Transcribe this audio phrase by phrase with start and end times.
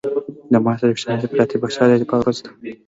[0.51, 2.49] د مارچ درویشتمه د افراطي پاچا د دفاع ورځ ده.